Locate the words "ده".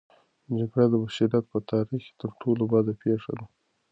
3.37-3.45